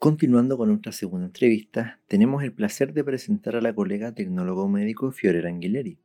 [0.00, 5.12] Continuando con nuestra segunda entrevista, tenemos el placer de presentar a la colega tecnólogo médico
[5.12, 5.98] Fiorella Anguilleri.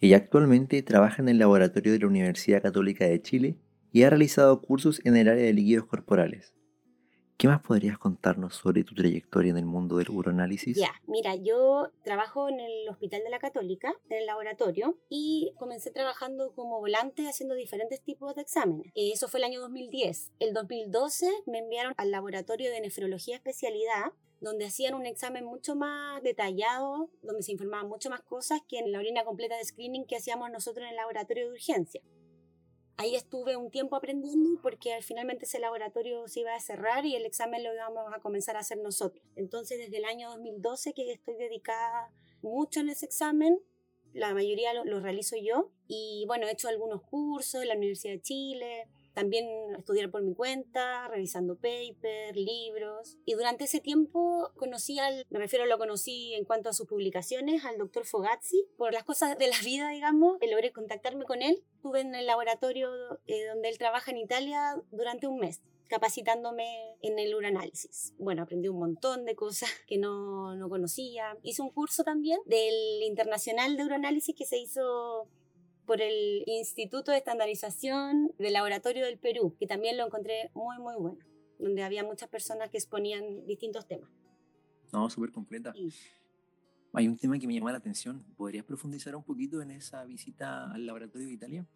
[0.00, 3.58] Ella actualmente trabaja en el laboratorio de la Universidad Católica de Chile
[3.92, 6.54] y ha realizado cursos en el área de líquidos corporales.
[7.38, 10.74] ¿Qué más podrías contarnos sobre tu trayectoria en el mundo del uroanálisis?
[10.74, 15.90] Ya, mira, yo trabajo en el Hospital de la Católica, en el laboratorio, y comencé
[15.90, 18.86] trabajando como volante haciendo diferentes tipos de exámenes.
[18.94, 20.32] Eh, eso fue el año 2010.
[20.38, 26.22] El 2012 me enviaron al laboratorio de nefrología especialidad donde hacían un examen mucho más
[26.22, 30.16] detallado, donde se informaban mucho más cosas que en la orina completa de screening que
[30.16, 32.00] hacíamos nosotros en el laboratorio de urgencia.
[32.98, 37.26] Ahí estuve un tiempo aprendiendo porque finalmente ese laboratorio se iba a cerrar y el
[37.26, 39.22] examen lo íbamos a comenzar a hacer nosotros.
[39.36, 42.10] Entonces desde el año 2012 que estoy dedicada
[42.40, 43.58] mucho en ese examen,
[44.14, 48.14] la mayoría lo, lo realizo yo y bueno, he hecho algunos cursos en la Universidad
[48.14, 49.46] de Chile, también
[49.78, 53.16] estudiar por mi cuenta, revisando papers, libros.
[53.24, 57.64] Y durante ese tiempo conocí al, me refiero, lo conocí en cuanto a sus publicaciones,
[57.64, 58.66] al doctor Fogazzi.
[58.76, 61.64] Por las cosas de la vida, digamos, logré contactarme con él.
[61.76, 62.90] Estuve en el laboratorio
[63.26, 68.12] eh, donde él trabaja en Italia durante un mes capacitándome en el uranálisis.
[68.18, 71.38] Bueno, aprendí un montón de cosas que no, no conocía.
[71.42, 75.26] Hice un curso también del Internacional de Uranálisis que se hizo
[75.86, 80.94] por el Instituto de Estandarización del Laboratorio del Perú, que también lo encontré muy, muy
[80.96, 81.18] bueno,
[81.58, 84.10] donde había muchas personas que exponían distintos temas.
[84.92, 85.72] No, súper completa.
[86.92, 88.24] Hay un tema que me llama la atención.
[88.36, 91.66] ¿Podrías profundizar un poquito en esa visita al laboratorio de Italia?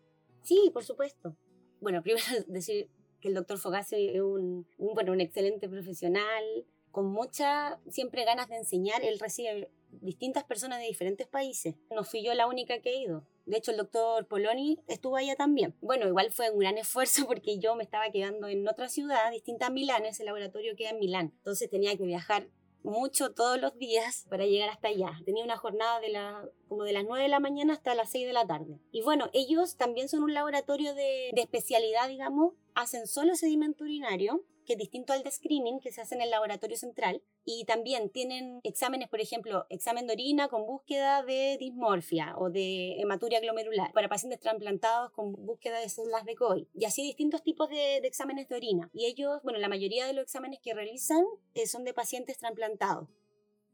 [0.42, 1.36] Sí, por supuesto.
[1.80, 2.88] Bueno, primero decir
[3.20, 6.44] que el doctor Fogazzi es un, un, bueno, un excelente profesional,
[6.90, 9.04] con muchas siempre ganas de enseñar.
[9.04, 11.74] Él recibe distintas personas de diferentes países.
[11.94, 13.26] No fui yo la única que he ido.
[13.50, 15.74] De hecho, el doctor Poloni estuvo allá también.
[15.80, 19.66] Bueno, igual fue un gran esfuerzo porque yo me estaba quedando en otra ciudad distinta
[19.66, 21.32] a Milán, ese laboratorio queda en Milán.
[21.38, 22.46] Entonces tenía que viajar
[22.84, 25.20] mucho todos los días para llegar hasta allá.
[25.24, 28.28] Tenía una jornada de la, como de las 9 de la mañana hasta las 6
[28.28, 28.78] de la tarde.
[28.92, 34.44] Y bueno, ellos también son un laboratorio de, de especialidad, digamos, hacen solo sedimento urinario
[34.70, 37.24] que es distinto al de screening que se hace en el laboratorio central.
[37.44, 43.00] Y también tienen exámenes, por ejemplo, examen de orina con búsqueda de dismorfia o de
[43.00, 46.68] hematuria glomerular para pacientes trasplantados con búsqueda de células de COI.
[46.72, 48.90] Y así distintos tipos de, exámenes de orina.
[48.92, 53.08] Y ellos, bueno, la mayoría de los exámenes que realizan eh, son de pacientes trasplantados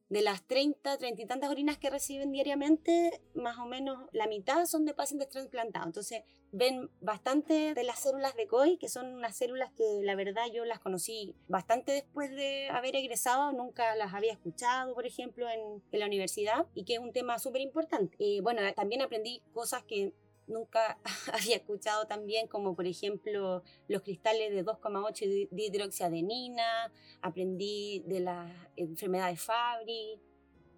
[0.08, 4.64] de las 30, 30 y tantas orinas que reciben diariamente, más o menos la mitad
[4.66, 5.86] son de pacientes trasplantados.
[5.86, 6.22] Entonces,
[6.52, 10.64] ven bastante de las células de COI, que son unas células que la verdad yo
[10.64, 16.06] las conocí bastante después de haber egresado, nunca las había escuchado, por ejemplo, en, la
[16.06, 18.16] universidad, y que es un tema súper importante.
[18.18, 20.12] Eh, bueno, también aprendí cosas que
[20.46, 20.98] nunca
[21.32, 28.70] había escuchado también, como por ejemplo los cristales de 2,8 de hidroxiadenina, aprendí de la
[28.76, 30.20] enfermedad de Fabry,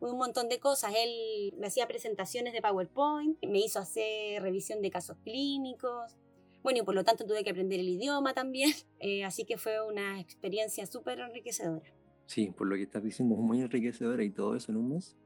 [0.01, 0.93] un montón de cosas.
[0.97, 6.17] Él me hacía presentaciones de PowerPoint, me hizo hacer revisión de casos clínicos.
[6.63, 9.85] Bueno, y por lo tanto tuve que aprender el idioma también, eh, así que fue
[9.87, 11.95] una experiencia súper enriquecedora.
[12.27, 15.17] Sí, por lo que estás diciendo, es muy enriquecedora y todo eso en un mes.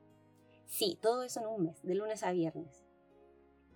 [0.66, 2.81] Sí, todo eso en un mes, de lunes a viernes.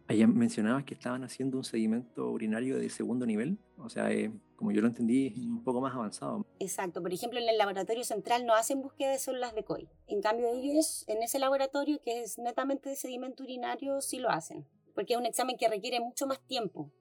[0.09, 4.71] Allá mencionabas que estaban haciendo un sedimento urinario de segundo nivel, o sea, eh, como
[4.71, 6.47] yo lo entendí, un poco más avanzado.
[6.61, 9.89] Exacto, por ejemplo, en el laboratorio central no hacen búsqueda de células de COI.
[10.06, 14.65] En cambio, ellos en ese laboratorio que es netamente de sedimento urinario sí lo hacen,
[14.95, 16.93] porque es un examen que requiere mucho más tiempo.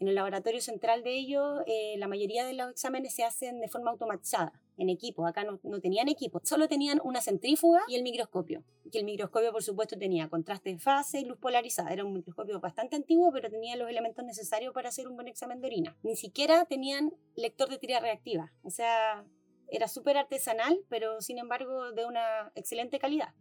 [0.00, 3.68] En el laboratorio central de ellos, eh, la mayoría de los exámenes se hacen de
[3.68, 5.26] forma automatizada en equipo.
[5.26, 8.64] Acá no, no, tenían equipo, solo tenían una centrífuga y el microscopio.
[8.90, 11.90] Que el microscopio, por supuesto, tenía contraste de fase y luz polarizada.
[11.90, 15.60] Era un microscopio bastante antiguo, pero tenía los elementos necesarios para hacer un buen examen
[15.60, 15.96] de orina.
[16.02, 18.54] Ni siquiera tenían lector de tira reactiva.
[18.62, 19.26] O sea,
[19.68, 23.34] era súper artesanal, pero sin embargo de una excelente calidad.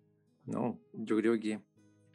[0.46, 1.62] No, yo creo que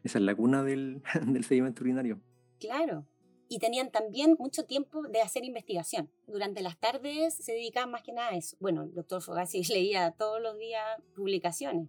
[0.02, 2.20] esa es la cuna del, del sedimento urinario.
[2.60, 3.06] Claro,
[3.48, 6.10] y tenían también mucho tiempo de hacer investigación.
[6.26, 8.56] Durante las tardes se dedicaban más que nada a eso.
[8.60, 11.88] Bueno, el doctor Fogassi leía todos los días publicaciones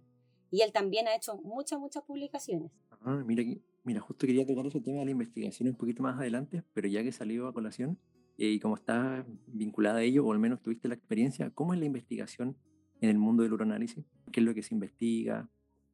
[0.50, 2.70] y él también ha hecho muchas, muchas publicaciones.
[3.02, 3.42] Ah, mira,
[3.84, 7.02] mira, justo quería tocar ese tema de la investigación un poquito más adelante, pero ya
[7.02, 7.98] que salió a colación
[8.38, 11.80] eh, y como estás vinculada a ello, o al menos tuviste la experiencia, ¿cómo es
[11.80, 12.56] la investigación
[13.00, 14.04] en el mundo del uroanálisis?
[14.32, 15.48] ¿Qué es lo que se investiga?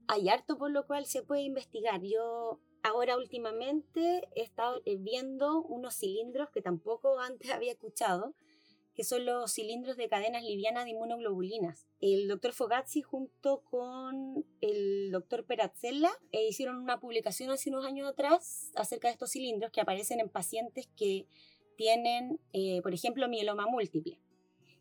[0.09, 2.03] Hay harto por lo cual se puede investigar.
[2.03, 8.35] Yo Ahora últimamente he estado eh, viendo unos cilindros que tampoco antes había escuchado,
[8.95, 11.87] que son los cilindros de cadenas livianas de inmunoglobulinas.
[12.01, 18.09] El doctor Fogazzi junto con el doctor Perazzella eh, hicieron una publicación hace unos años
[18.09, 21.27] atrás acerca de estos cilindros que aparecen en pacientes que
[21.77, 24.21] tienen, eh, por ejemplo, mieloma múltiple.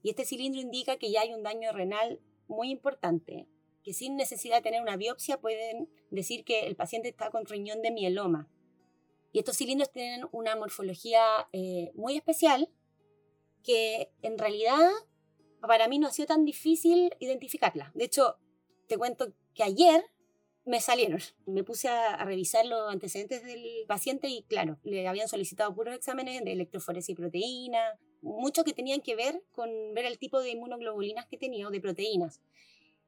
[0.04, 3.48] Y este cilindro indica que ya hay un daño renal muy importante,
[3.84, 7.82] que sin necesidad de tener una biopsia pueden decir que el paciente está con riñón
[7.82, 8.50] de mieloma.
[9.32, 11.24] Y estos cilindros tienen una morfología
[11.54, 12.70] eh, muy especial
[13.64, 14.90] que en realidad
[15.62, 17.92] para mí no ha sido tan difícil identificarla.
[17.94, 18.38] De hecho,
[18.88, 20.04] te cuento que ayer
[20.66, 21.20] me salieron.
[21.46, 26.44] Me puse a, revisar los antecedentes del paciente y claro, le habían solicitado puros exámenes
[26.44, 31.28] de electroforesis y proteína, muchos que tenían que ver con ver el tipo de inmunoglobulinas
[31.28, 32.42] que tenía o de proteínas.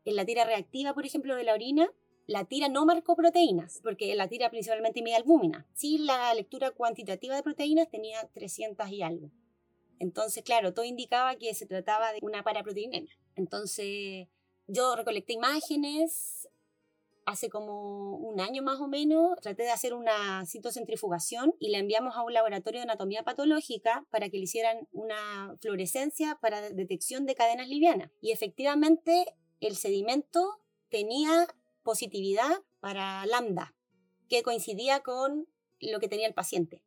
[0.05, 1.89] En la tira reactiva, por ejemplo, de la orina,
[2.25, 5.67] la tira no marcó proteínas, porque la tira principalmente media albúmina.
[5.73, 9.31] Sí, la lectura cuantitativa de proteínas tenía 300 y algo.
[9.99, 13.13] Entonces, claro, todo indicaba que se trataba de una paraproteinemia.
[13.35, 14.27] Entonces,
[14.67, 16.47] yo recolecté imágenes,
[17.25, 22.15] hace como un año más o menos, traté de hacer una citocentrifugación y la enviamos
[22.15, 27.35] a un laboratorio de anatomía patológica para que le hicieran una fluorescencia para detección de
[27.35, 28.11] cadenas livianas.
[28.21, 29.35] Y efectivamente
[29.67, 31.47] el sedimento tenía
[31.83, 33.73] positividad para lambda,
[34.29, 35.47] que coincidía con
[35.79, 36.81] lo que tenía el paciente.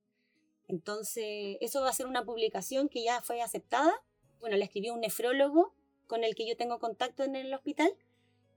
[0.69, 4.03] Entonces, eso va a ser una publicación que ya fue aceptada.
[4.41, 5.75] Bueno, la escribió un nefrólogo
[6.07, 7.91] con el que yo tengo contacto en el hospital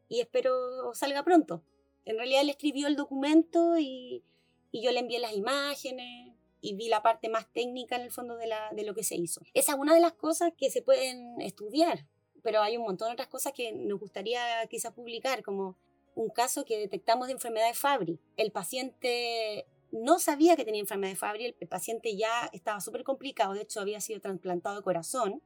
[0.08, 1.64] y espero salga pronto.
[2.06, 4.24] En realidad él escribió el documento y,
[4.72, 8.48] yo le envié las imágenes y vi la parte más técnica en el fondo de,
[8.48, 9.42] la, de lo que se hizo.
[9.54, 12.06] Esa es una de las cosas que se pueden estudiar,
[12.44, 15.76] pero hay un montón de otras cosas que nos gustaría quizás publicar, como
[16.16, 18.20] un caso que detectamos de enfermedad de Fabry.
[18.38, 23.54] El paciente no sabía que tenía enfermedad de Fabry, el paciente ya estaba súper complicado,
[23.54, 25.42] de hecho había sido trasplantado de corazón,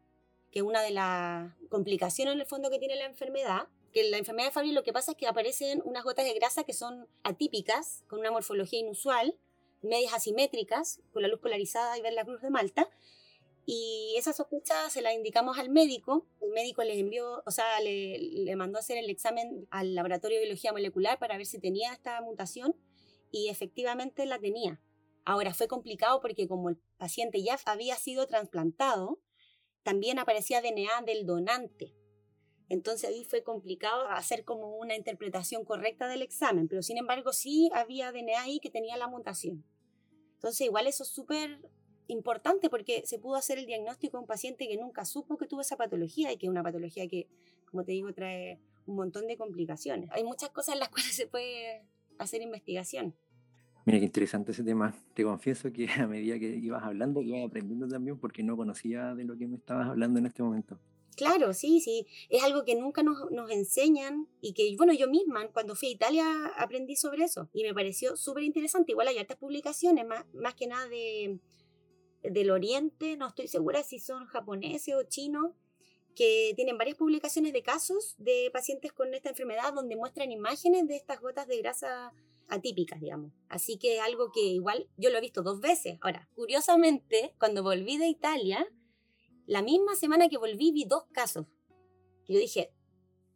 [0.51, 4.47] que una de las complicaciones en el fondo que tiene la enfermedad, que la enfermedad
[4.47, 8.03] de Fabry lo que pasa es que aparecen unas gotas de grasa que son atípicas,
[8.07, 9.37] con una morfología inusual,
[9.81, 12.89] medias asimétricas, con la luz polarizada y ver la cruz de Malta.
[13.65, 16.27] Y esa sospecha se la indicamos al médico.
[16.41, 20.37] El médico le envió, o sea, le, le mandó a hacer el examen al laboratorio
[20.37, 22.75] de biología molecular para ver si tenía esta mutación
[23.31, 24.81] y efectivamente la tenía.
[25.25, 29.19] Ahora fue complicado porque como el paciente ya había sido trasplantado,
[29.83, 31.95] también aparecía DNA del donante.
[32.69, 37.69] Entonces ahí fue complicado hacer como una interpretación correcta del examen, pero sin embargo sí
[37.73, 39.65] había DNA ahí que tenía la mutación.
[40.35, 41.69] Entonces igual eso es súper
[42.07, 45.61] importante porque se pudo hacer el diagnóstico de un paciente que nunca supo que tuvo
[45.61, 47.27] esa patología y que es una patología que,
[47.69, 50.09] como te digo, trae un montón de complicaciones.
[50.11, 51.83] Hay muchas cosas en las cuales se puede
[52.17, 53.15] hacer investigación.
[53.85, 54.95] Mira qué interesante ese tema.
[55.13, 59.25] Te confieso que a medida que ibas hablando, iba aprendiendo también porque no conocía de
[59.25, 60.79] lo que me estabas hablando en este momento.
[61.15, 62.07] Claro, sí, sí.
[62.29, 65.91] Es algo que nunca nos, nos enseñan y que, bueno, yo misma cuando fui a
[65.91, 66.25] Italia
[66.57, 68.93] aprendí sobre eso y me pareció súper interesante.
[68.93, 71.39] Igual hay altas publicaciones, más, más que nada de,
[72.23, 75.51] del Oriente, no estoy segura si son japoneses o chinos,
[76.15, 80.95] que tienen varias publicaciones de casos de pacientes con esta enfermedad donde muestran imágenes de
[80.95, 82.13] estas gotas de grasa
[82.47, 83.31] atípicas, digamos.
[83.49, 85.97] Así que algo que igual yo lo he visto dos veces.
[86.01, 88.67] Ahora, curiosamente, cuando volví de Italia,
[89.45, 91.47] la misma semana que volví vi dos casos.
[92.27, 92.71] yo dije,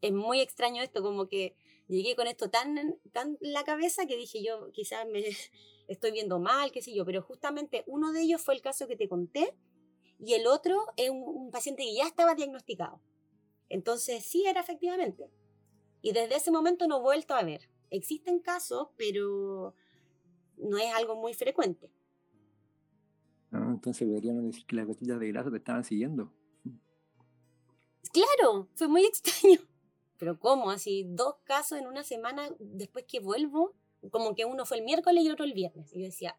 [0.02, 1.56] es muy extraño esto, como que
[1.88, 5.24] llegué con esto tan, tan la cabeza que dije yo, quizás me
[5.88, 8.96] estoy viendo mal, qué sé yo, pero justamente uno de ellos fue el caso que
[8.96, 9.56] te conté
[10.20, 13.02] y el otro es un, un paciente que ya estaba diagnosticado.
[13.70, 15.30] Entonces sí era efectivamente.
[16.02, 17.70] Y desde ese momento no he vuelto a ver.
[17.90, 19.76] Existen casos, pero
[20.58, 21.92] no es algo muy frecuente.
[23.52, 26.34] Ah, entonces deberíamos decir que las gotitas de grasa te estaban siguiendo.
[28.12, 29.60] Claro, fue muy extraño.
[30.18, 30.72] Pero ¿cómo?
[30.72, 33.76] Así, dos casos en una semana después que vuelvo,
[34.12, 35.94] como que uno fue el miércoles y otro el viernes.
[35.94, 36.38] Y yo decía,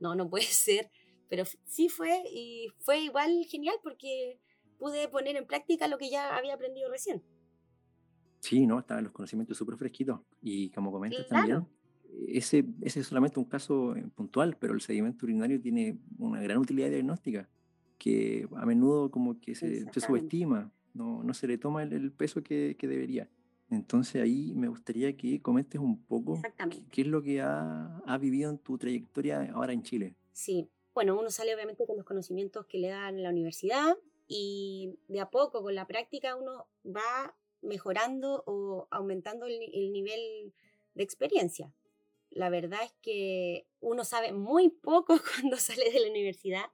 [0.00, 0.90] no, no puede ser.
[1.28, 4.40] Pero sí fue y fue igual genial porque
[4.78, 7.22] pude poner en práctica lo que ya había aprendido recién.
[8.40, 10.20] Sí, no, estaban los conocimientos súper fresquitos.
[10.40, 11.66] Y como comentas también,
[12.28, 16.58] ese, ese es solamente un caso eh, puntual, pero el sedimento urinario tiene una gran
[16.58, 17.48] utilidad diagnóstica
[17.98, 22.42] que a menudo como que se, se subestima, no, no, se le toma el, peso
[22.42, 23.28] que, que, debería.
[23.70, 26.40] Entonces ahí me gustaría que comentes un poco
[26.90, 30.14] qué, es lo que ha, ha, vivido en tu trayectoria ahora en Chile.
[30.32, 33.96] Sí, bueno, uno sale obviamente con los conocimientos que le dan la universidad
[34.26, 40.52] y de a poco con la práctica uno va mejorando o aumentando el, nivel
[40.94, 41.72] de experiencia.
[42.30, 46.66] La verdad es que uno sabe muy poco cuando sale de la universidad.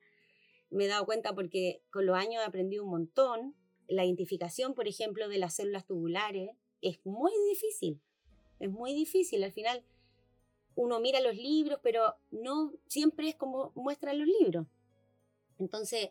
[0.70, 3.54] Me he dado cuenta porque con los años he aprendido un montón.
[3.86, 6.50] La identificación, por ejemplo, de las células tubulares
[6.88, 8.00] es muy difícil.
[8.60, 9.42] Es muy difícil.
[9.42, 9.84] Al final
[10.76, 14.66] uno mira los libros, pero no siempre es como muestran los libros.
[15.58, 16.10] Entonces,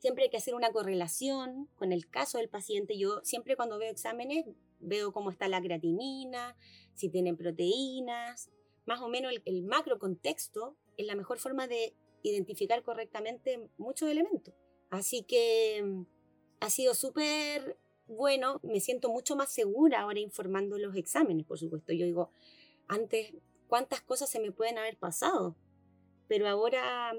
[0.00, 2.96] Siempre hay que hacer una correlación con el caso del paciente.
[2.96, 4.46] Yo siempre cuando veo exámenes
[4.80, 6.56] veo cómo está la creatinina,
[6.94, 8.50] si tienen proteínas,
[8.86, 14.54] más o menos el, macro contexto es la mejor forma de identificar correctamente muchos elementos.
[14.88, 16.02] Así que mm,
[16.60, 17.76] ha sido súper
[18.10, 21.92] bueno, me siento mucho más segura ahora informando los exámenes, por supuesto.
[21.92, 22.30] Yo digo,
[22.88, 23.32] antes,
[23.68, 25.56] ¿cuántas cosas se me pueden haber pasado?
[26.26, 27.12] Pero ahora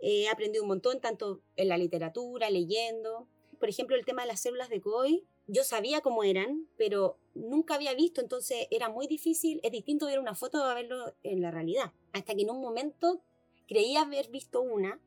[0.00, 3.28] he aprendido un montón, tanto en la literatura, leyendo.
[3.58, 7.76] Por ejemplo, el tema de las células de COI, yo sabía cómo eran, pero nunca
[7.76, 11.52] había visto, entonces era muy difícil, es distinto ver una foto a verlo en la
[11.52, 11.92] realidad.
[12.12, 13.22] Hasta que en un momento
[13.68, 15.00] creía haber visto una,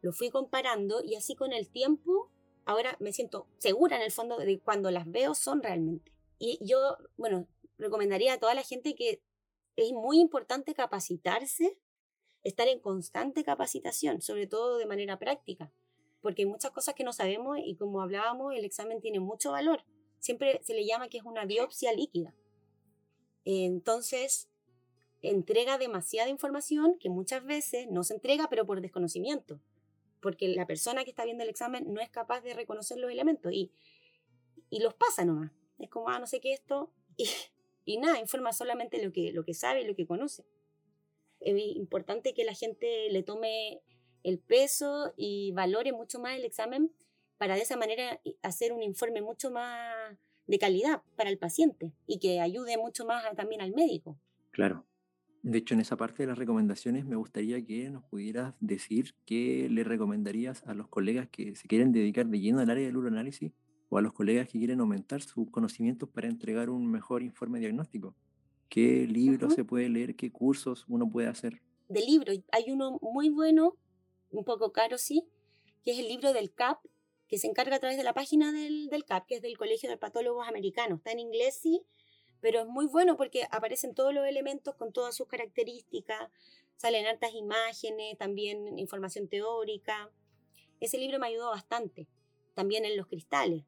[0.00, 2.30] lo fui comparando y así con el tiempo,
[2.70, 6.12] ahora me siento segura en el fondo de cuando las veo son realmente.
[6.38, 7.48] Y yo, bueno,
[7.78, 9.20] recomendaría a toda la gente que
[9.74, 11.76] es muy importante capacitarse,
[12.44, 15.72] estar en constante capacitación, sobre todo de manera práctica,
[16.20, 19.84] porque hay muchas cosas que no sabemos y como hablábamos, el examen tiene mucho valor.
[20.20, 22.36] Siempre se le llama que es una biopsia líquida.
[23.44, 24.48] Entonces,
[25.22, 29.60] entrega demasiada información que muchas veces no se entrega, pero por desconocimiento,
[30.20, 33.52] porque la persona que está viendo el examen no es capaz de reconocer los elementos
[33.52, 33.72] y,
[34.68, 35.52] y los pasa nomás.
[35.78, 37.28] Es como, ah, no sé qué esto, y,
[37.84, 40.44] y nada, informa solamente lo que, lo que sabe y lo que conoce.
[41.40, 43.82] Es importante que la gente le tome
[44.22, 46.92] el peso y valore mucho más el examen
[47.38, 52.18] para de esa manera hacer un informe mucho más de calidad para el paciente y
[52.18, 54.18] que ayude mucho más también al médico.
[54.50, 54.84] Claro.
[55.42, 59.68] De hecho, en esa parte de las recomendaciones me gustaría que nos pudieras decir qué
[59.70, 63.52] le recomendarías a los colegas que se quieren dedicar de lleno al área del uroanálisis
[63.88, 68.14] o a los colegas que quieren aumentar sus conocimientos para entregar un mejor informe diagnóstico.
[68.68, 70.14] ¿Qué libros se puede leer?
[70.14, 71.62] ¿Qué cursos uno puede hacer?
[71.88, 73.76] De libros, hay uno muy bueno,
[74.30, 75.24] un poco caro sí,
[75.82, 76.78] que es el libro del CAP,
[77.28, 79.88] que se encarga a través de la página del, del CAP, que es del Colegio
[79.88, 80.98] de Patólogos Americanos.
[80.98, 81.82] Está en inglés sí,
[82.40, 86.30] pero es muy bueno porque aparecen todos los elementos con todas sus características,
[86.76, 90.10] salen hartas imágenes, también información teórica.
[90.80, 92.08] Ese libro me ayudó bastante,
[92.54, 93.64] también en los cristales.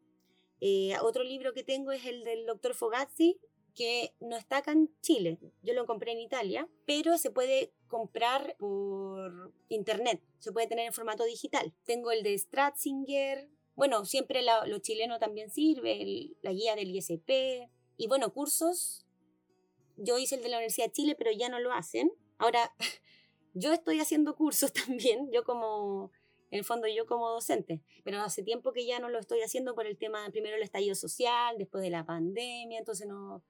[0.61, 3.39] Eh, otro libro que tengo es el del doctor Fogazzi,
[3.75, 9.53] que no está en Chile, yo lo compré en Italia, pero se puede comprar por
[9.69, 11.73] internet, se puede tener en formato digital.
[11.85, 17.71] Tengo el de Stratzinger, bueno, siempre lo chileno también sirve, la guía del ISP,
[18.03, 19.07] y bueno, cursos,
[19.97, 22.13] yo hice el de la Universidad de Chile, pero ya no lo hacen.
[22.37, 22.75] Ahora,
[23.55, 26.11] yo estoy haciendo cursos también, yo como,
[26.51, 29.77] en el fondo yo como docente, pero hace tiempo que ya no lo estoy haciendo
[29.77, 33.45] por el tema, primero el estallido social, después de la pandemia, entonces no,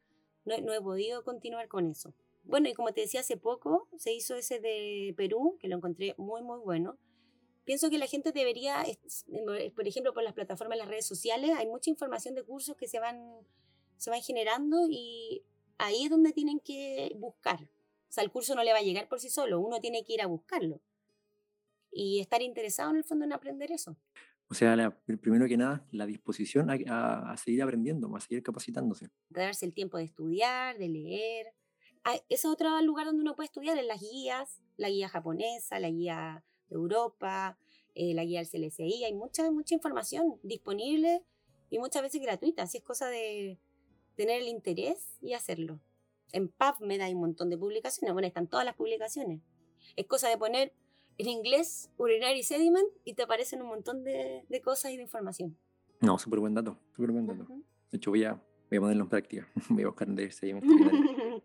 [0.45, 2.13] no, he podido continuar con eso.
[2.45, 6.15] Bueno, y como te decía hace poco, se hizo ese de Perú, que lo encontré
[6.19, 6.99] muy, muy bueno.
[7.65, 8.85] Pienso que la gente debería,
[9.75, 13.01] por ejemplo, por las plataformas, las redes sociales, hay mucha información de cursos que se
[13.01, 13.47] van
[14.03, 15.45] se van generando y
[15.79, 17.63] ahí es donde tienen que buscar.
[17.63, 20.15] O sea, el curso no le va a llegar por sí solo, uno tiene que
[20.15, 20.81] ir a buscarlo
[21.93, 23.97] y estar interesado en el fondo en aprender eso.
[24.49, 29.09] O sea, primero que nada, la disposición a, seguir aprendiendo, a seguir capacitándose.
[29.29, 31.55] Darse el tiempo de estudiar, de leer.
[32.03, 35.79] Ah, ese es otro lugar donde uno puede estudiar, en las guías, la guía japonesa,
[35.79, 37.57] la guía de Europa,
[37.95, 39.05] eh, la guía del CLSI.
[39.05, 41.23] Hay mucha, mucha información disponible
[41.71, 42.65] y muchas veces gratuita.
[42.65, 43.61] Así es cosa de,
[44.15, 45.81] tener el interés y hacerlo.
[46.33, 49.41] En PubMed hay un montón de publicaciones, bueno, están todas las publicaciones.
[49.97, 50.73] Es cosa de poner
[51.19, 55.57] en inglés urinary sediment y te aparecen un montón de, de cosas y de información.
[56.01, 57.47] No, súper buen dato, súper buen dato.
[57.91, 58.33] De hecho, voy a,
[58.71, 59.49] voy a ponerlo en práctica.
[59.69, 60.65] voy a buscar en sediment.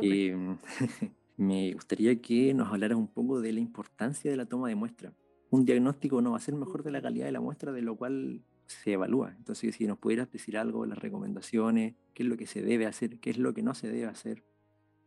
[0.00, 0.30] y
[1.36, 5.12] me gustaría que nos hablaras un poco de la importancia de la toma de muestra.
[5.50, 7.96] Un diagnóstico no va a ser mejor de la calidad de la muestra, de lo
[7.96, 8.42] cual
[8.72, 9.34] se evalúa.
[9.36, 13.18] Entonces, si nos pudieras decir algo, las recomendaciones, qué es lo que se debe hacer,
[13.20, 14.44] qué es lo que no se debe hacer.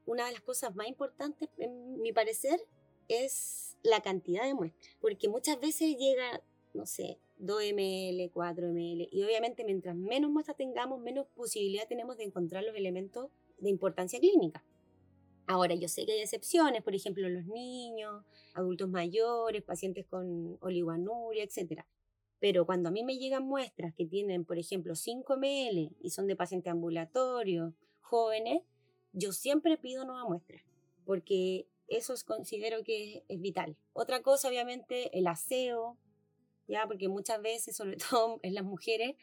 [0.05, 2.59] Una de las cosas más importantes, en mi parecer,
[3.07, 6.41] es la cantidad de muestras, porque muchas veces llega,
[6.73, 12.17] no sé, 2 ml, 4 ml, y obviamente mientras menos muestras tengamos, menos posibilidad tenemos
[12.17, 13.29] de encontrar los elementos
[13.59, 14.63] de importancia clínica.
[15.47, 21.43] Ahora, yo sé que hay excepciones, por ejemplo, los niños, adultos mayores, pacientes con oligoanuria,
[21.43, 21.85] etcétera.
[22.45, 26.27] Pero cuando a mí me llegan muestras que tienen, por ejemplo, 5 ml y son
[26.27, 28.61] de paciente ambulatorio, jóvenes,
[29.13, 30.63] yo siempre pido nueva muestra,
[31.05, 33.77] porque eso considero que es, vital.
[33.93, 35.97] Otra cosa, obviamente, el aseo,
[36.67, 39.15] ya, porque muchas veces, sobre todo en las mujeres,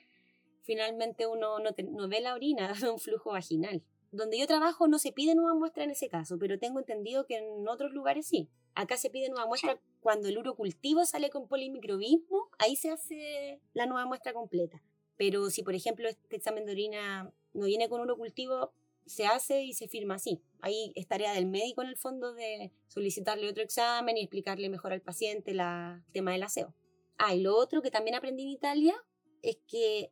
[0.62, 3.84] finalmente uno no, no ve la orina, ve un flujo vaginal.
[4.10, 7.36] Donde yo trabajo no se pide nueva muestra en ese caso, pero tengo entendido que
[7.36, 8.50] en otros lugares sí.
[8.74, 13.86] Acá se pide nueva muestra cuando el urocultivo sale con polimicrobismo, ahí se hace la
[13.86, 14.82] nueva muestra completa.
[15.16, 18.72] Pero si, por ejemplo, este examen de orina no viene con urocultivo,
[19.06, 20.42] se hace y se firma así.
[20.60, 24.92] Ahí es tarea del médico en el fondo de solicitarle otro examen y explicarle mejor
[24.92, 26.74] al paciente la, el tema del aseo.
[27.18, 28.94] Ah, y lo otro que también aprendí en Italia
[29.42, 30.10] es que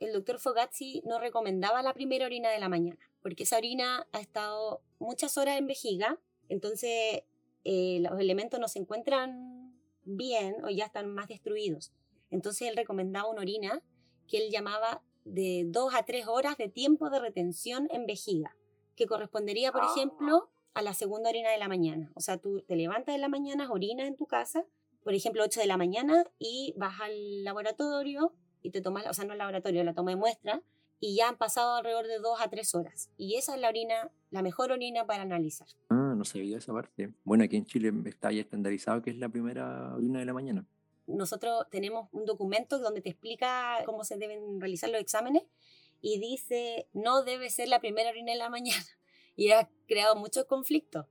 [0.00, 4.20] el doctor Fogazzi no recomendaba la primera orina de la mañana, porque esa orina ha
[4.20, 6.18] estado muchas horas en vejiga,
[6.48, 7.22] entonces
[7.64, 9.74] eh, los elementos no se encuentran
[10.04, 11.92] bien o ya están más destruidos.
[12.30, 13.82] Entonces él recomendaba una orina
[14.28, 18.56] que él llamaba de dos a tres horas de tiempo de retención en vejiga,
[18.96, 22.12] que correspondería, por ejemplo, a la segunda orina de la mañana.
[22.14, 24.64] O sea, tú te levantas en la mañana, orinas en tu casa,
[25.02, 29.24] por ejemplo, 8 de la mañana, y vas al laboratorio y te tomas, o sea,
[29.24, 30.62] no el laboratorio, la toma de muestra,
[31.00, 33.10] y ya han pasado alrededor de dos a tres horas.
[33.16, 35.66] Y esa es la orina, la mejor orina para analizar.
[35.88, 37.12] Ah, no sabía esa parte.
[37.24, 40.66] Bueno, aquí en Chile está ya estandarizado que es la primera orina de la mañana
[41.16, 45.42] nosotros tenemos un documento donde te explica cómo se deben realizar los exámenes
[46.00, 48.84] y dice no debe ser la primera orina en la mañana.
[49.36, 51.06] Y ha creado muchos conflictos.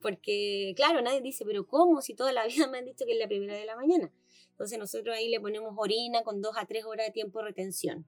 [0.00, 2.00] Porque, claro, nadie dice, pero ¿cómo?
[2.00, 4.12] Si toda la vida me han dicho que es la primera de la mañana.
[4.50, 8.06] Entonces nosotros ahí le ponemos orina con dos a tres horas de tiempo de retención,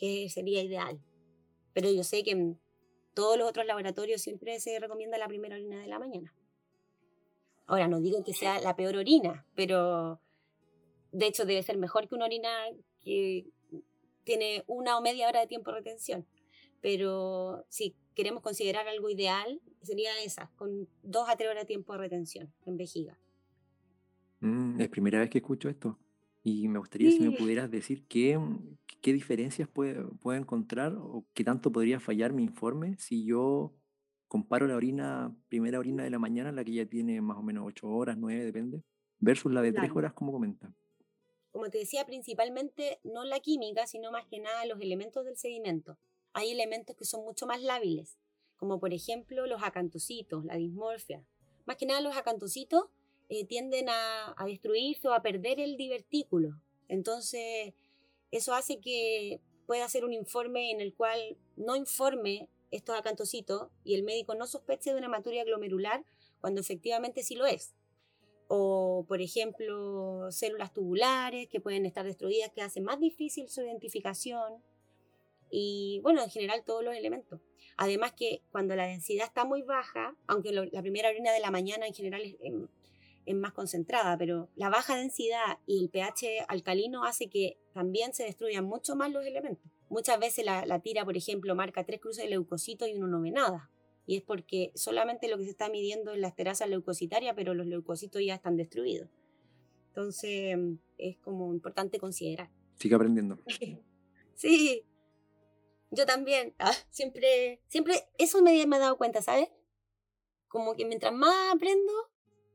[0.00, 0.98] que sería ideal.
[1.72, 2.58] Pero yo sé que en
[3.14, 6.34] todos los otros laboratorios siempre se recomienda la primera orina de la mañana.
[7.66, 10.20] Ahora, no digo que sea la peor orina, pero
[11.12, 12.48] de hecho, debe ser mejor que una orina
[13.00, 13.46] que
[14.24, 16.26] tiene una o media hora de tiempo de retención.
[16.80, 21.92] Pero si queremos considerar algo ideal, sería esa, con dos a tres horas de tiempo
[21.92, 23.18] de retención en vejiga.
[24.40, 25.98] Mm, es primera vez que escucho esto.
[26.42, 28.38] Y me gustaría si me pudieras decir qué,
[29.00, 33.74] qué diferencias puede, puede encontrar o qué tanto podría fallar mi informe si yo
[34.28, 37.64] comparo la orina, primera orina de la mañana, la que ya tiene más o menos
[37.66, 38.82] ocho horas, nueve, depende,
[39.18, 40.72] versus la de tres horas, como comenta
[41.50, 45.98] como te decía, principalmente no la química, sino más que nada los elementos del sedimento.
[46.32, 48.18] Hay elementos que son mucho más lábiles,
[48.56, 51.24] como por ejemplo los acantocitos, la dismorfia.
[51.66, 52.84] Más que nada los acantocitos
[53.28, 56.60] eh, tienden a, a destruirse o a perder el divertículo.
[56.88, 57.74] Entonces,
[58.30, 63.94] eso hace que pueda hacer un informe en el cual no informe estos acantocitos y
[63.94, 66.04] el médico no sospeche de una hematuria glomerular
[66.40, 67.74] cuando efectivamente sí lo es
[68.52, 74.60] o por ejemplo células tubulares que pueden estar destruidas, que hace más difícil su identificación
[75.50, 77.40] y bueno, en general todos los elementos.
[77.76, 81.86] Además que cuando la densidad está muy baja, aunque la primera orina de la mañana
[81.86, 82.36] en general es,
[83.36, 88.64] más concentrada, pero la baja densidad y el pH alcalino hace que también se destruyan
[88.64, 89.70] mucho más los elementos.
[89.88, 93.20] Muchas veces la, la tira, por ejemplo, marca tres cruces de leucocitos y uno no
[93.20, 93.70] ve nada
[94.10, 97.64] y es porque solamente lo que se está midiendo es la esterasa leucocitaria, pero los
[97.66, 99.08] leucocitos ya están destruidos.
[99.86, 100.58] Entonces,
[100.98, 102.50] es como importante considerar.
[102.74, 103.38] Sigue aprendiendo.
[104.34, 104.84] sí,
[105.92, 106.54] yo también.
[106.58, 109.48] Ah, siempre, siempre, eso me, me he dado cuenta, ¿sabes?
[110.48, 111.92] Como que mientras más aprendo,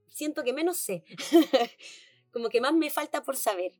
[0.09, 1.03] siento que menos sé.
[2.31, 3.73] como que más me falta por saber.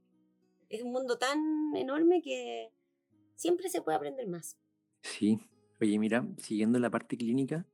[0.69, 2.71] Es un mundo tan enorme que
[3.35, 4.57] siempre se puede aprender más.
[5.03, 5.39] Sí,
[5.81, 7.67] Oye, mira, siguiendo la parte clínica,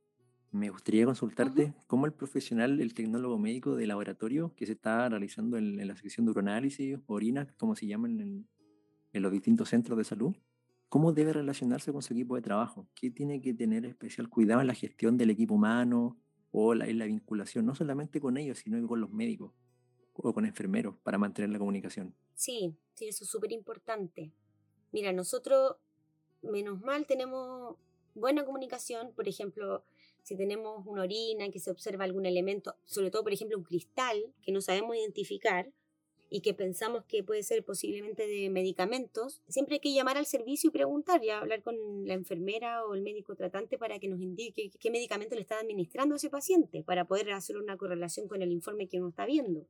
[0.50, 5.56] me gustaría consultarte cómo el profesional, el tecnólogo médico de laboratorio que se está realizando
[5.56, 8.48] en, la sección de uroanálisis, orina, como se llaman en,
[9.12, 10.34] en, los distintos centros de salud,
[10.88, 14.66] cómo debe relacionarse con su equipo de trabajo, qué tiene que tener especial cuidado en
[14.66, 16.20] la gestión del equipo humano
[16.52, 19.52] o en la vinculación, no solamente con ellos, sino con los médicos
[20.12, 22.14] o con enfermeros para mantener la comunicación.
[22.34, 24.30] Sí, sí, eso es súper importante.
[24.92, 25.76] Mira, nosotros,
[26.42, 27.76] menos mal, tenemos
[28.14, 29.84] buena comunicación, por ejemplo,
[30.22, 34.32] si tenemos una orina que se observa algún elemento, sobre todo, por ejemplo, un cristal
[34.42, 35.72] que no sabemos identificar
[36.34, 40.68] y que pensamos que puede ser posiblemente de medicamentos, siempre hay que llamar al servicio
[40.68, 44.70] y preguntar y hablar con la enfermera o el médico tratante para que nos indique
[44.80, 48.50] qué medicamento le está administrando a ese paciente, para poder hacer una correlación con el
[48.50, 49.66] informe que uno está viendo.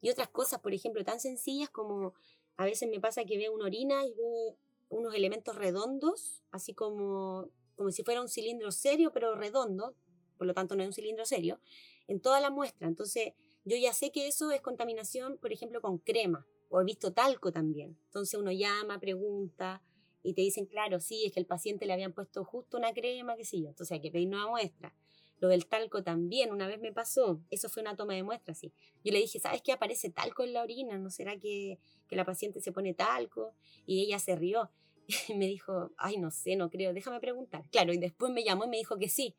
[0.00, 2.14] Y otras cosas, por ejemplo, tan sencillas como
[2.56, 4.56] a veces me pasa que veo una orina y veo
[4.90, 9.96] unos elementos redondos, así como como si fuera un cilindro serio, pero redondo,
[10.38, 11.58] por lo tanto no es un cilindro serio,
[12.06, 12.86] en toda la muestra.
[12.86, 13.32] Entonces,
[13.70, 17.52] yo ya sé que eso es contaminación, por ejemplo, con crema, o he visto talco
[17.52, 17.96] también.
[18.06, 19.80] Entonces uno llama, pregunta,
[20.24, 23.36] y te dicen, claro, sí, es que el paciente le habían puesto justo una crema,
[23.36, 23.68] qué sé yo.
[23.68, 24.92] Entonces hay que pedir nueva muestra.
[25.38, 28.72] Lo del talco también, una vez me pasó, eso fue una toma de muestra, sí.
[29.04, 30.98] Yo le dije, ¿sabes qué aparece talco en la orina?
[30.98, 31.78] ¿No será que,
[32.08, 33.54] que la paciente se pone talco?
[33.86, 34.70] Y ella se rió.
[35.28, 37.64] Y me dijo, ay, no sé, no creo, déjame preguntar.
[37.70, 39.34] Claro, y después me llamó y me dijo que sí,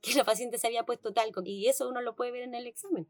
[0.00, 2.66] que la paciente se había puesto talco, y eso uno lo puede ver en el
[2.66, 3.06] examen.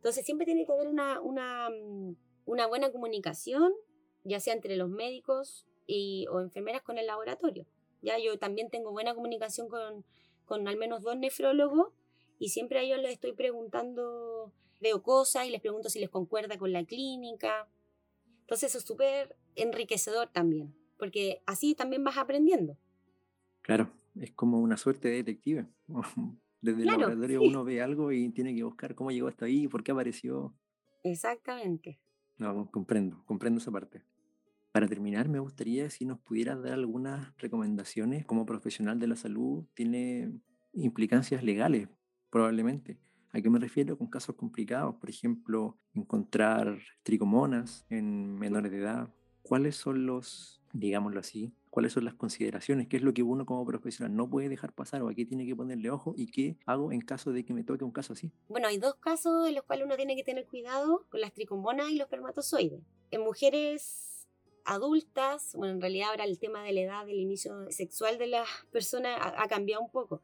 [0.00, 3.74] Entonces siempre tiene que haber una, mm, una buena comunicación,
[4.24, 7.66] ya sea entre los médicos y, o enfermeras con el laboratorio.
[8.00, 10.06] Ya yo también tengo buena comunicación con,
[10.46, 11.92] con al menos dos nefrólogos
[12.38, 16.56] y siempre a ellos les estoy preguntando, veo cosas y les pregunto si les concuerda
[16.56, 17.68] con la clínica.
[18.40, 22.78] Entonces eso es súper enriquecedor también, porque así también vas aprendiendo.
[23.60, 25.66] Claro, es como una suerte de detective.
[26.60, 29.82] Desde el laboratorio uno ve algo y tiene que buscar cómo llegó hasta ahí, por
[29.82, 30.54] qué apareció.
[31.02, 32.00] Exactamente.
[32.36, 34.02] No, comprendo, comprendo esa parte.
[34.72, 39.64] Para terminar, me gustaría si nos pudieras dar algunas recomendaciones como profesional de la salud.
[39.74, 40.32] Tiene
[40.72, 41.88] implicancias legales,
[42.30, 43.00] probablemente.
[43.32, 43.98] ¿A qué me refiero?
[43.98, 49.14] Con casos complicados, por ejemplo, encontrar tricomonas en menores de edad.
[49.42, 53.64] ¿Cuáles son los, digámoslo así, cuáles son las consideraciones, qué es lo que uno como
[53.64, 56.92] profesional no puede dejar pasar o a qué tiene que ponerle ojo y qué hago
[56.92, 58.32] en caso de que me toque un caso así.
[58.48, 61.90] Bueno, hay dos casos en los cuales uno tiene que tener cuidado con las tricomonas
[61.90, 62.80] y los espermatozoides.
[63.10, 64.28] En mujeres
[64.64, 68.48] adultas, bueno, en realidad ahora el tema de la edad del inicio sexual de las
[68.70, 70.20] personas ha, cambiado un poco,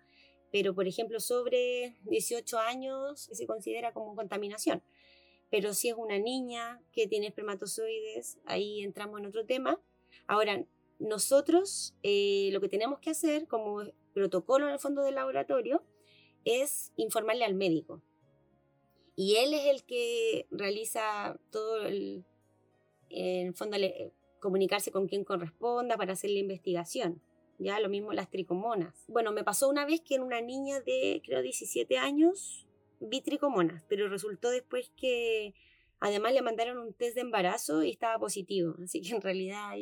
[0.52, 4.82] pero por ejemplo sobre 18 años se considera como contaminación.
[5.50, 9.80] Pero si es una niña que tiene espermatozoides, ahí entramos en otro tema.
[10.26, 10.64] Ahora,
[10.98, 13.82] nosotros eh, lo que tenemos que hacer como
[14.14, 15.82] protocolo en el fondo del laboratorio
[16.44, 18.02] es informarle al médico.
[19.14, 22.24] Y él es el que realiza todo el,
[23.10, 23.76] en el fondo,
[24.40, 27.22] comunicarse con quien corresponda para hacer la investigación.
[27.58, 29.04] Ya lo mismo las tricomonas.
[29.08, 32.66] Bueno, me pasó una vez que en una niña de creo 17 años
[33.00, 35.54] vi tricomonas, pero resultó después que
[36.00, 38.74] además le mandaron un test de embarazo y estaba positivo.
[38.82, 39.72] Así que en realidad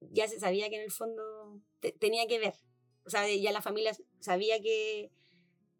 [0.00, 1.60] ya se sabía que en el fondo
[1.98, 2.54] tenía que ver.
[3.04, 5.10] O sea, ya la familia sabía que,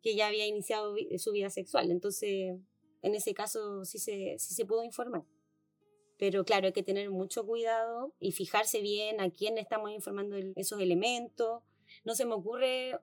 [0.03, 1.91] que ya había iniciado su vida sexual.
[1.91, 2.57] Entonces,
[3.03, 5.25] en ese caso sí se, sí se pudo informar.
[6.19, 10.81] Pero claro, hay que tener mucho cuidado y fijarse bien a quién estamos informando esos
[10.81, 11.63] elementos.
[12.05, 12.99] No se me ocurre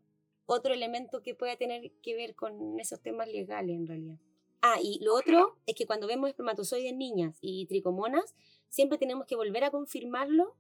[0.46, 4.20] otro elemento que pueda tener que ver con esos temas legales en realidad.
[4.62, 8.36] Ah, y lo otro es que cuando vemos espermatozoides niñas y tricomonas,
[8.69, 10.56] siempre tenemos que volver a confirmarlo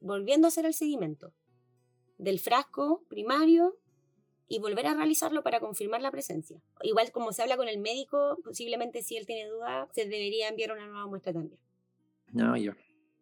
[0.00, 1.32] volviendo a hacer el seguimiento
[2.18, 3.76] del frasco primario
[4.48, 6.60] y volver a realizarlo para confirmar la presencia.
[6.82, 10.72] Igual como se habla con el médico, posiblemente si él tiene duda, se debería enviar
[10.72, 11.60] una nueva muestra también.
[12.32, 12.72] No, yo.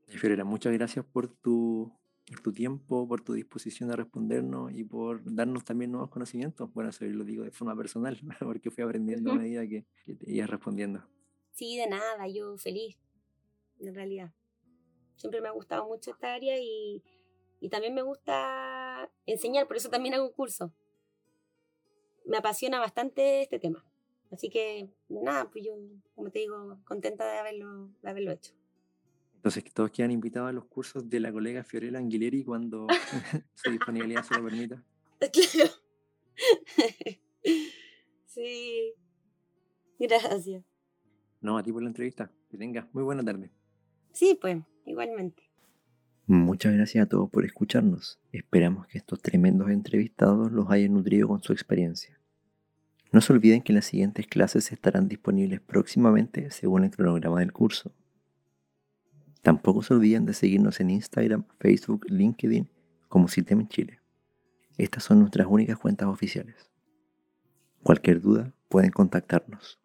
[0.06, 1.92] Fiorella, muchas gracias por tu,
[2.26, 6.72] por tu tiempo, por tu disposición a respondernos y por darnos también nuevos conocimientos.
[6.74, 10.30] Bueno, eso lo digo de forma personal, porque fui aprendiendo a medida que, que te
[10.30, 11.04] ibas respondiendo.
[11.52, 12.98] Sí, de nada, yo feliz,
[13.80, 14.32] en realidad.
[15.14, 17.02] Siempre me ha gustado mucho esta área y,
[17.60, 20.72] y también me gusta enseñar, por eso también hago un curso.
[22.26, 23.84] Me apasiona bastante este tema.
[24.32, 25.74] Así que, nada, pues yo,
[26.16, 28.52] como te digo, contenta de haberlo, de haberlo hecho.
[29.46, 32.88] Entonces, que todos quedan invitados a los cursos de la colega Fiorella Anguileri cuando
[33.54, 34.82] su disponibilidad se lo permita.
[35.20, 35.70] Claro.
[38.26, 38.92] sí.
[40.00, 40.64] Gracias.
[41.40, 42.28] No, a ti por la entrevista.
[42.50, 43.52] Que tengas muy buena tarde.
[44.10, 45.44] Sí, pues igualmente.
[46.26, 48.18] Muchas gracias a todos por escucharnos.
[48.32, 52.18] Esperamos que estos tremendos entrevistados los hayan nutrido con su experiencia.
[53.12, 57.94] No se olviden que las siguientes clases estarán disponibles próximamente según el cronograma del curso.
[59.46, 62.68] Tampoco se olviden de seguirnos en Instagram, Facebook, LinkedIn
[63.06, 64.00] como Citem en Chile.
[64.76, 66.68] Estas son nuestras únicas cuentas oficiales.
[67.84, 69.78] Cualquier duda pueden contactarnos.